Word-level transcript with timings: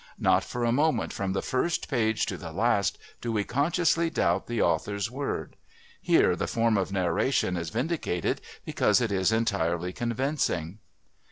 Not 0.17 0.43
for 0.43 0.65
a 0.65 0.71
moment 0.71 1.13
from 1.13 1.33
the 1.33 1.43
first 1.43 1.87
page 1.87 2.25
to 2.25 2.35
the 2.35 2.51
last 2.51 2.97
do 3.21 3.31
we 3.31 3.43
consciously 3.43 4.09
doubt 4.09 4.47
the 4.47 4.59
author's 4.59 5.11
word.... 5.11 5.55
Here 6.01 6.35
the 6.35 6.47
form 6.47 6.75
of 6.75 6.91
narration 6.91 7.55
is 7.55 7.69
vindicated 7.69 8.41
because 8.65 8.99
it 8.99 9.11
is 9.11 9.31
entirely 9.31 9.93
convincing. 9.93 10.79